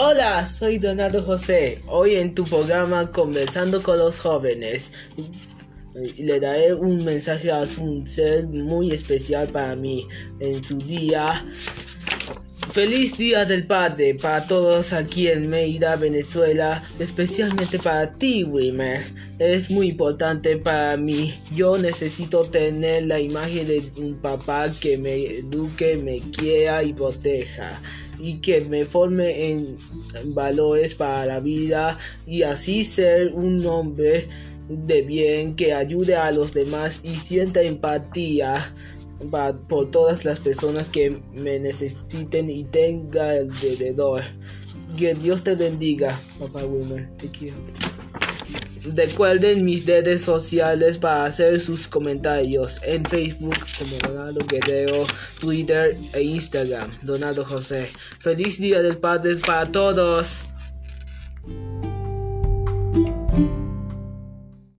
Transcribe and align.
Hola, 0.00 0.46
soy 0.46 0.78
Donato 0.78 1.24
José. 1.24 1.82
Hoy 1.88 2.14
en 2.14 2.32
tu 2.32 2.44
programa 2.44 3.10
Conversando 3.10 3.82
con 3.82 3.98
los 3.98 4.20
jóvenes 4.20 4.92
le 6.16 6.38
daré 6.38 6.72
un 6.72 7.04
mensaje 7.04 7.50
a 7.50 7.66
un 7.78 8.06
ser 8.06 8.46
muy 8.46 8.92
especial 8.92 9.48
para 9.48 9.74
mí 9.74 10.06
en 10.38 10.62
su 10.62 10.78
día. 10.78 11.44
Feliz 12.70 13.18
Día 13.18 13.44
del 13.44 13.66
Padre 13.66 14.14
para 14.14 14.46
todos 14.46 14.92
aquí 14.92 15.26
en 15.26 15.48
Mérida, 15.48 15.96
Venezuela, 15.96 16.80
especialmente 17.00 17.80
para 17.80 18.12
ti, 18.12 18.44
Wilmer. 18.44 19.02
Es 19.40 19.68
muy 19.68 19.88
importante 19.88 20.58
para 20.58 20.96
mí. 20.96 21.34
Yo 21.52 21.76
necesito 21.76 22.44
tener 22.44 23.02
la 23.06 23.18
imagen 23.18 23.66
de 23.66 23.90
un 23.96 24.14
papá 24.20 24.70
que 24.80 24.96
me 24.96 25.38
eduque, 25.38 25.96
me 25.96 26.20
quiera 26.20 26.84
y 26.84 26.92
proteja 26.92 27.80
y 28.18 28.38
que 28.38 28.60
me 28.62 28.84
forme 28.84 29.50
en 29.50 29.76
valores 30.34 30.94
para 30.94 31.26
la 31.26 31.40
vida 31.40 31.98
y 32.26 32.42
así 32.42 32.84
ser 32.84 33.32
un 33.34 33.64
hombre 33.66 34.28
de 34.68 35.02
bien 35.02 35.56
que 35.56 35.72
ayude 35.72 36.16
a 36.16 36.30
los 36.30 36.52
demás 36.52 37.00
y 37.02 37.16
sienta 37.16 37.62
empatía 37.62 38.72
por 39.68 39.90
todas 39.90 40.24
las 40.24 40.38
personas 40.40 40.88
que 40.88 41.20
me 41.32 41.58
necesiten 41.58 42.50
y 42.50 42.64
tenga 42.64 43.30
alrededor. 43.30 44.22
Que 44.96 45.14
Dios 45.14 45.42
te 45.42 45.54
bendiga, 45.54 46.20
papá 46.38 46.64
Wilmer. 46.64 47.08
Te 47.18 47.28
quiero. 47.28 47.56
Recuerden 48.94 49.64
mis 49.64 49.84
redes 49.84 50.22
sociales 50.22 50.98
para 50.98 51.24
hacer 51.24 51.60
sus 51.60 51.88
comentarios 51.88 52.80
en 52.82 53.04
Facebook 53.04 53.56
como 53.78 53.96
Donaldo 53.98 54.46
Guerrero, 54.46 55.04
Twitter 55.40 55.98
e 56.12 56.22
Instagram, 56.22 56.90
Donaldo 57.02 57.44
José. 57.44 57.88
Feliz 58.20 58.58
Día 58.58 58.80
del 58.82 58.98
Padre 58.98 59.36
para 59.36 59.70
todos. 59.70 60.46